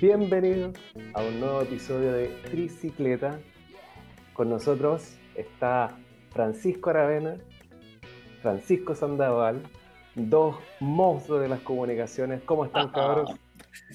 [0.00, 0.76] Bienvenidos
[1.14, 3.38] a un nuevo episodio de Tricicleta.
[4.34, 5.96] Con nosotros está
[6.30, 7.36] Francisco Aravena,
[8.40, 9.62] Francisco Sandoval,
[10.14, 12.42] dos monstruos de las comunicaciones.
[12.44, 13.30] ¿Cómo están, cabros?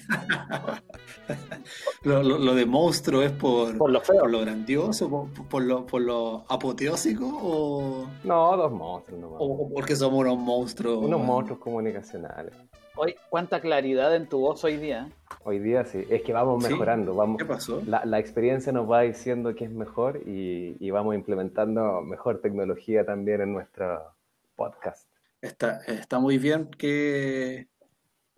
[2.02, 7.26] lo, de monstruo es por, por lo feo, lo grandioso, por, lo, por lo apoteósico
[7.26, 8.08] o.
[8.24, 10.98] No, dos monstruos O porque somos unos monstruos.
[11.04, 12.54] Unos monstruos comunicacionales.
[12.94, 15.08] Hoy, cuánta claridad en tu voz hoy día.
[15.44, 17.14] Hoy día sí, es que vamos mejorando.
[17.14, 17.82] Vamos, ¿Qué pasó?
[17.86, 23.54] La, experiencia nos va diciendo que es mejor y, vamos implementando mejor tecnología también en
[23.54, 24.14] nuestro
[24.56, 25.08] podcast.
[25.40, 27.66] Está, está muy bien que,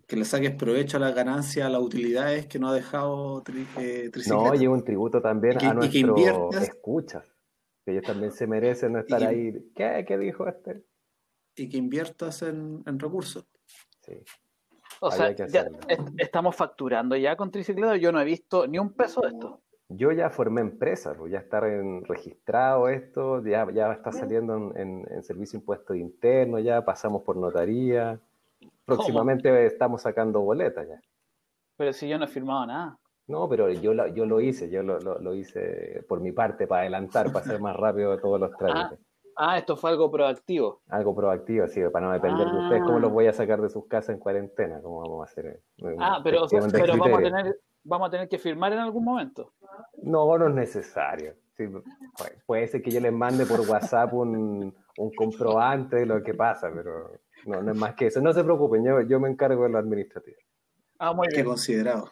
[0.07, 3.67] que le saques provecho a las ganancias, a las utilidades que nos ha dejado tri,
[3.79, 7.35] eh, No, y un tributo también a nuestros escuchas,
[7.85, 9.53] que ellos también se merecen no estar ahí.
[9.75, 10.85] ¿Qué, ¿Qué dijo este?
[11.57, 13.47] Y que inviertas en, en recursos.
[14.03, 14.15] Sí.
[15.01, 15.67] O sea, ya
[16.19, 17.97] estamos facturando ya con tricicleta.
[17.97, 19.61] Yo no he visto ni un peso de esto.
[19.89, 25.59] Yo ya formé empresa, pues, ya está registrado esto, ya, ya está saliendo en, servicio
[25.59, 28.19] impuesto interno, ya pasamos por notaría.
[28.85, 31.01] Próximamente estamos sacando boletas ya.
[31.77, 32.99] Pero si yo no he firmado nada.
[33.27, 37.33] No, pero yo, yo lo hice, yo lo, lo, hice por mi parte, para adelantar,
[37.33, 38.99] para hacer más rápido todos los trámites.
[39.37, 40.83] Ah, esto fue algo proactivo.
[40.89, 42.83] Algo proactivo, sí, para no depender de ustedes.
[42.85, 44.81] ¿Cómo los voy a sacar de sus casas en cuarentena?
[44.81, 45.61] ¿Cómo vamos a hacer?
[45.99, 49.55] Ah, pero, pero vamos, a tener, vamos a tener que firmar en algún momento.
[50.03, 51.35] No, no es necesario.
[52.47, 56.71] puede ser que yo les mande por WhatsApp un, un comprobante de lo que pasa,
[56.73, 57.11] pero
[57.47, 58.21] no, no es más que eso.
[58.21, 60.37] No se preocupen, yo, yo me encargo de lo administrativo.
[60.99, 61.41] Ah, muy bien.
[61.41, 62.11] Qué considerado.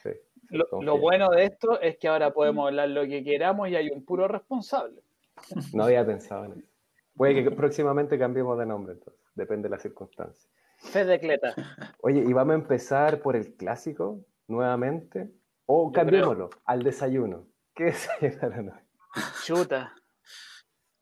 [0.50, 3.90] lo, lo bueno de esto es que ahora podemos hablar lo que queramos y hay
[3.90, 5.02] un puro responsable.
[5.74, 6.68] No había pensado en eso.
[7.16, 9.22] Puede que próximamente cambiemos de nombre, entonces.
[9.34, 10.48] Depende de las circunstancias.
[10.78, 11.54] Fe de Cleta.
[12.00, 15.30] Oye, ¿y vamos a empezar por el clásico nuevamente?
[15.66, 17.46] O cambiémoslo al desayuno.
[17.74, 19.22] ¿Qué desayunaron hoy?
[19.44, 19.94] Chuta.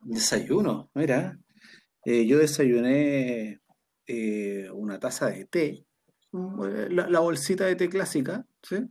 [0.01, 1.39] Desayuno, mira.
[2.05, 3.61] Eh, yo desayuné
[4.07, 5.87] eh, una taza de té,
[6.33, 8.89] la, la, bolsita de té clásica, ¿sí?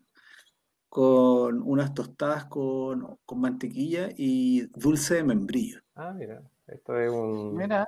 [0.90, 5.82] Con unas tostadas con, con mantequilla y dulce de membrillo.
[5.96, 6.42] Ah, mira.
[6.68, 7.56] Esto es un.
[7.56, 7.88] Mira.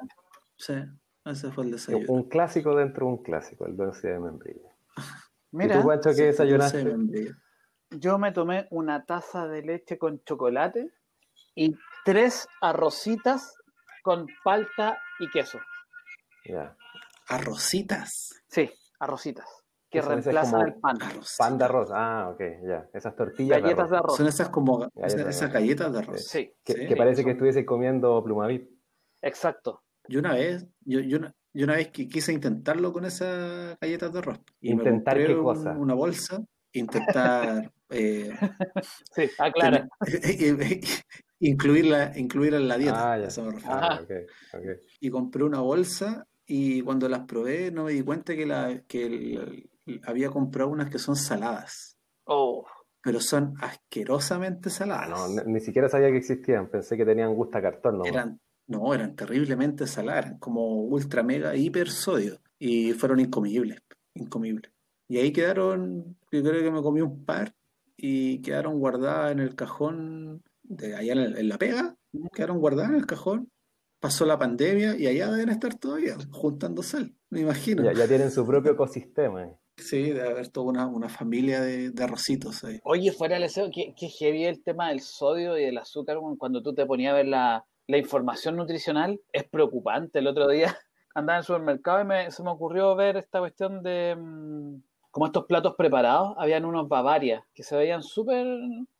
[0.55, 0.73] Sí,
[1.25, 2.05] ese fue el desayuno.
[2.11, 4.69] Un clásico dentro de un clásico, el dulce de membrillo.
[5.51, 5.75] Mira.
[5.75, 6.95] ¿Y tú, Guacho, qué desayunaste?
[7.91, 10.91] Yo me tomé una taza de leche con chocolate
[11.55, 13.55] y tres arrocitas
[14.01, 15.59] con palta y queso.
[16.45, 16.75] Ya.
[17.31, 18.43] ¿Arrocitas?
[18.49, 18.69] Sí,
[18.99, 19.45] arrocitas.
[19.89, 20.97] Que reemplazan el pan.
[21.37, 21.89] Pan de arroz.
[21.93, 22.89] Ah, ok, ya.
[22.93, 23.61] Esas tortillas.
[23.61, 24.17] Galletas de arroz.
[24.17, 26.25] Son esas como esas galletas de arroz.
[26.25, 26.53] Sí.
[26.63, 28.69] Que, parece que estuviese comiendo plumavit.
[29.21, 29.83] Exacto.
[30.09, 31.19] Yo una vez, yo, yo,
[31.53, 34.39] yo una vez que quise intentarlo con esas galletas de arroz.
[34.59, 35.71] ¿Intentar qué cosa?
[35.71, 36.43] Una bolsa,
[36.73, 37.71] intentar...
[37.89, 38.29] eh,
[39.15, 39.87] sí, aclara.
[41.39, 43.13] incluirla, incluirla en la dieta.
[43.13, 43.27] Ah, ya.
[43.67, 44.75] Ah, okay, okay.
[44.99, 49.69] Y compré una bolsa y cuando las probé no me di cuenta que, la, que
[50.03, 51.97] había comprado unas que son saladas.
[52.25, 52.65] Oh.
[53.01, 55.09] Pero son asquerosamente saladas.
[55.09, 56.69] no, ni siquiera sabía que existían.
[56.69, 57.99] Pensé que tenían gusto a cartón.
[57.99, 58.05] ¿no?
[58.05, 60.25] Eran, no, eran terriblemente saladas.
[60.25, 62.41] Eran como ultra, mega, hiper sodio.
[62.59, 63.79] Y fueron incomibles.
[64.13, 64.73] Incomibles.
[65.07, 67.55] Y ahí quedaron, yo creo que me comí un par
[67.95, 71.95] y quedaron guardadas en el cajón de allá en, la pega.
[72.33, 73.49] Quedaron guardadas en el cajón
[74.01, 77.89] pasó la pandemia y allá deben estar todavía juntando sal, me imagino.
[77.89, 79.47] Ya, tienen su propio ecosistema.
[79.77, 82.79] Sí, debe haber toda una, familia de, arrocitos ahí.
[82.83, 86.61] Oye, fuera del deseo, ¿qué, qué heavy el tema del sodio y del azúcar cuando
[86.61, 89.19] tú te ponías a ver la, información nutricional.
[89.31, 90.19] Es preocupante.
[90.19, 90.75] El otro día
[91.15, 95.45] andaba en el supermercado y se me ocurrió ver esta cuestión de mm, como estos
[95.45, 96.33] platos preparados.
[96.37, 98.47] Habían unos Bavaria que se veían súper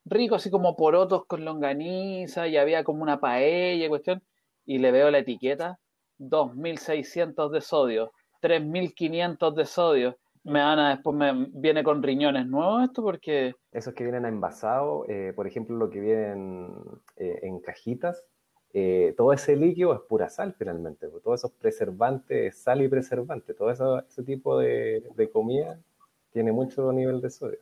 [0.06, 4.22] ricos, así como porotos con longaniza y había como una paella y cuestión
[4.66, 5.80] y le veo la etiqueta,
[6.20, 8.12] 2.600 de sodio,
[8.42, 10.18] 3.500 de sodio.
[10.44, 13.54] Me van a, después me viene con riñones nuevos esto porque...
[13.72, 16.74] Esos que vienen envasados, eh, por ejemplo, lo que vienen
[17.18, 18.24] eh, en cajitas,
[18.74, 23.54] eh, todo ese líquido es pura sal finalmente, pues, todos esos preservantes, sal y preservante,
[23.54, 25.78] todo eso, ese tipo de, de comida
[26.32, 27.60] tiene mucho nivel de sodio.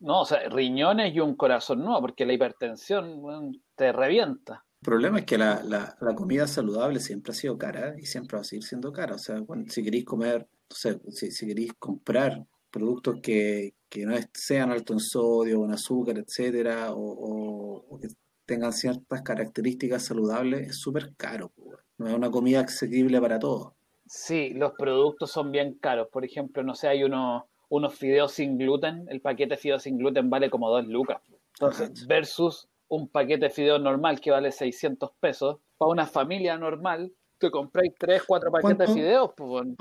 [0.00, 4.64] No, o sea, riñones y un corazón nuevo, porque la hipertensión te revienta.
[4.82, 8.40] El problema es que la, la, comida saludable siempre ha sido cara y siempre va
[8.40, 9.14] a seguir siendo cara.
[9.14, 13.74] O sea, si queréis comer, o sea, si, si queréis comprar productos que,
[14.04, 18.08] no sean alto en sodio, en azúcar, etcétera, o, que
[18.44, 21.52] tengan ciertas características saludables, es súper caro.
[21.98, 23.74] no es una comida asequible para todos.
[24.04, 26.08] Sí, los productos son bien caros.
[26.08, 29.06] Por ejemplo, no sé, hay unos, unos fideos sin gluten.
[29.08, 31.22] El paquete de fideos sin gluten vale como 2 lucas.
[31.60, 35.58] Entonces, versus un paquete de fideos normal que vale 600 pesos.
[35.78, 39.30] Para una familia normal, te compráis 3, 4 paquetes de fideos.
[39.34, 39.74] Pues, bueno,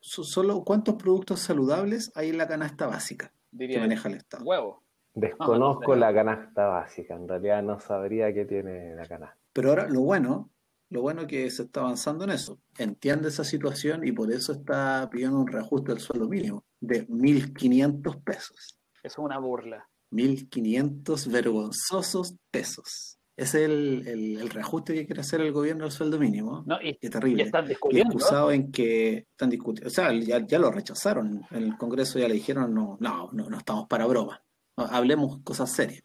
[0.00, 4.44] solo ¿Cuántos productos saludables hay en la canasta básica que maneja el Estado?
[4.44, 4.82] huevo.
[5.14, 9.38] Desconozco Ah, la canasta básica, en realidad no sabría qué tiene la canasta.
[9.54, 10.50] Pero ahora lo bueno,
[10.90, 12.58] lo bueno que se está avanzando en eso.
[12.76, 18.22] Entiende esa situación y por eso está pidiendo un reajuste del sueldo mínimo de 1.500
[18.22, 18.78] pesos.
[19.02, 19.87] Eso es una burla.
[20.10, 23.18] 1.500 vergonzosos pesos.
[23.36, 26.64] Es el, el- el reajuste que quiere hacer el gobierno del sueldo mínimo.
[26.66, 27.42] No, y, Qué y terrible.
[27.44, 28.12] están Y discutiendo.
[28.14, 31.42] excusado en que están discutiendo, o sea, ya, ya lo rechazaron.
[31.52, 34.42] En el Congreso ya le dijeron, no, no, no, no estamos para broma.
[34.76, 36.02] No, hablemos cosas serias.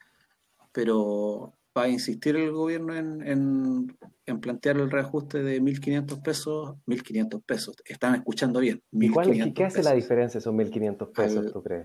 [0.71, 6.75] Pero va a insistir el gobierno en, en, en plantear el reajuste de 1.500 pesos,
[6.85, 7.75] 1.500 pesos.
[7.85, 8.81] Están escuchando bien.
[8.91, 11.83] ¿Y cuál, 1.500 qué, hace la diferencia esos 1.500 pesos, Al- tú crees?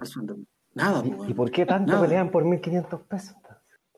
[0.75, 2.05] Nada, ¿Y, y por qué tanto Nada.
[2.05, 3.35] pelean por 1.500 pesos?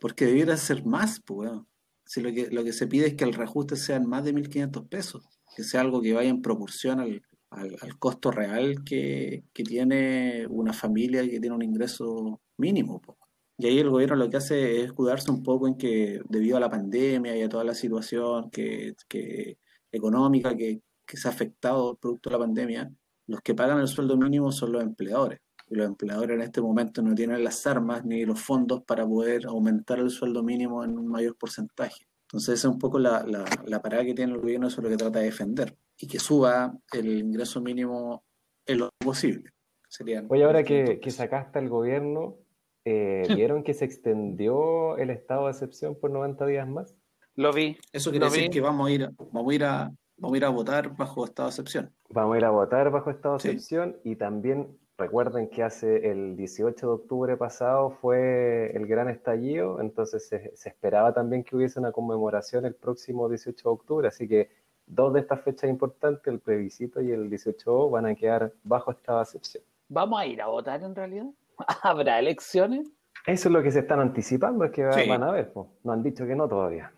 [0.01, 1.67] Porque debiera ser más, pues, weón.
[2.07, 4.89] Si lo que, lo que se pide es que el reajuste sean más de 1.500
[4.89, 9.63] pesos, que sea algo que vaya en proporción al, al, al costo real que, que
[9.63, 13.01] tiene una familia que tiene un ingreso mínimo.
[13.01, 13.17] po.
[13.61, 16.61] Y ahí el gobierno lo que hace es escudarse un poco en que debido a
[16.61, 19.59] la pandemia y a toda la situación que, que
[19.93, 22.91] económica que, que se ha afectado producto de la pandemia,
[23.27, 25.41] los que pagan el sueldo mínimo son los empleadores.
[25.69, 29.45] Y los empleadores en este momento no tienen las armas ni los fondos para poder
[29.47, 32.06] aumentar el sueldo mínimo en un mayor porcentaje.
[32.29, 34.97] Entonces esa es un poco la, la, la parada que tiene el gobierno sobre lo
[34.97, 35.77] que trata de defender.
[35.99, 38.25] Y que suba el ingreso mínimo
[38.65, 39.51] en lo posible.
[39.87, 42.39] Serían Oye, ahora 500 que, que sacaste al gobierno,
[42.85, 46.94] eh, ¿vieron que se extendió el estado de excepción por 90 días más?
[47.37, 47.77] Lo vi.
[47.93, 48.50] Eso quiere Lo decir vi.
[48.50, 51.49] que vamos a ir, vamos a ir a, vamos a ir a votar bajo estado
[51.49, 51.93] de excepción.
[52.11, 53.49] Vamos a ir a votar bajo estado de Sí.
[53.49, 59.81] excepción y también recuerden que hace el 18 de octubre pasado fue el gran estallido,
[59.81, 64.29] entonces se, se esperaba también que hubiese una conmemoración el próximo 18 de octubre, así
[64.29, 64.50] que
[64.87, 69.19] dos de estas fechas importantes, el plebiscito y el 18 van a quedar bajo estado
[69.21, 69.65] de excepción.
[69.88, 71.27] ¿Vamos a ir a votar en realidad?
[71.83, 72.89] ¿Habrá elecciones?
[73.27, 75.09] Eso es lo que se están anticipando, es que Sí.
[75.09, 76.93] van a ver, no han dicho que no todavía.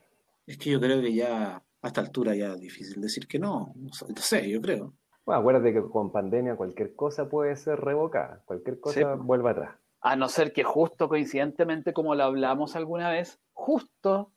[0.47, 3.73] Es que yo creo que ya a esta altura ya es difícil decir que no.
[3.76, 4.93] No sé, yo creo.
[5.25, 9.20] Bueno, acuérdate que con pandemia cualquier cosa puede ser revocada, cualquier cosa Sí.
[9.23, 9.76] vuelve atrás.
[10.00, 14.32] A no ser que justo coincidentemente, como lo hablamos alguna vez, justo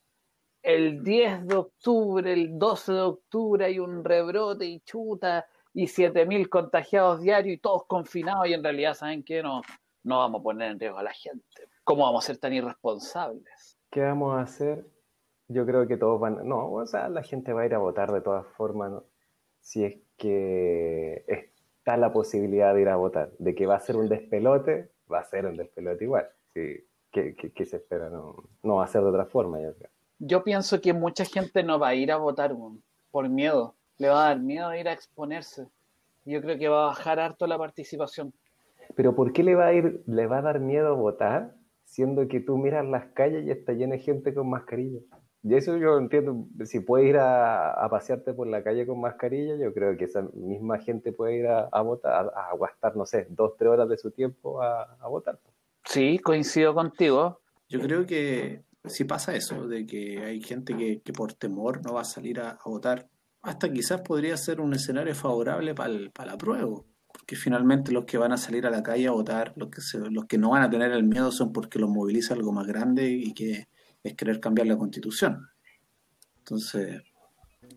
[0.61, 6.49] el 10 de octubre, el 12 de octubre hay un rebrote y chuta y 7.000
[6.49, 9.41] contagiados diarios y todos confinados y en realidad, ¿saben qué?
[9.43, 9.61] No,
[10.05, 11.67] no vamos a poner en riesgo a la gente.
[11.83, 13.77] ¿Cómo vamos a ser tan irresponsables?
[13.91, 14.85] ¿Qué vamos a hacer?
[15.47, 18.11] Yo creo que todos van, no, o sea, la gente va a ir a votar
[18.11, 19.03] de todas formas, ¿no?
[19.59, 23.95] si es que está la posibilidad de ir a votar, de que va a ser
[23.97, 28.09] un despelote, va a ser un despelote igual, sí, ¿qué, qué- qué se espera?
[28.09, 29.89] No, no va a ser de otra forma, yo creo.
[30.19, 32.55] Yo pienso que mucha gente no va a ir a votar
[33.11, 33.75] por miedo.
[33.97, 35.67] Le va a dar miedo ir a exponerse.
[36.25, 38.33] Yo creo que va a bajar harto la participación.
[38.95, 42.39] Pero ¿por qué le va a ir, le va a dar miedo votar, siendo que
[42.39, 44.99] tú miras las calles y está llena de gente con mascarilla?
[45.43, 49.55] Y eso yo entiendo, si puedes ir a, a pasearte por la calle con mascarilla,
[49.57, 53.05] yo creo que esa misma gente puede ir a, a votar, a, a gastar, no
[53.05, 55.39] sé, dos, tres horas de su tiempo a, a votar.
[55.83, 57.41] Sí, coincido contigo.
[57.69, 61.93] Yo creo que si pasa eso, de que hay gente que, que por temor no
[61.93, 63.07] va a salir a, a votar,
[63.43, 65.89] hasta quizás podría ser un escenario favorable para
[66.25, 66.85] la apruebo.
[67.17, 69.99] Porque finalmente los que van a salir a la calle a votar, los que, se-
[70.11, 73.09] los que no van a tener el miedo son porque los moviliza algo más grande
[73.09, 73.67] y que
[74.03, 75.47] es querer cambiar la constitución.
[76.39, 77.01] Entonces,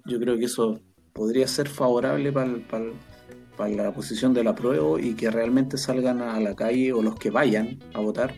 [0.04, 0.80] yo creo que eso
[1.12, 6.92] podría ser favorable para la posición del apruebo y que realmente salgan a la calle
[6.92, 8.34] o los que vayan a votar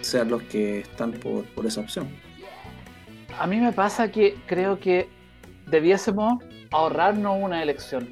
[0.00, 2.08] sean los que están por, por esa opción.
[3.38, 5.08] A mí me pasa que creo que
[5.70, 8.08] debiésemos ahorrarnos una elección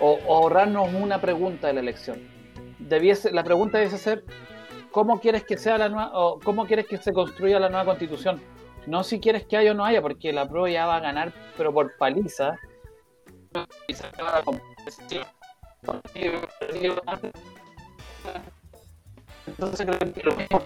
[0.00, 2.20] o, ahorrarnos una pregunta de la elección.
[2.78, 4.24] Debiese, la pregunta debiese ser
[4.96, 8.40] ¿cómo quieres que sea la nueva o cómo quieres que se construya la nueva constitución?
[8.86, 11.34] No si quieres que haya o no haya, porque la prueba ya va a ganar,
[11.56, 12.56] pero por paliza.
[19.46, 20.62] Entonces creo que lo mismo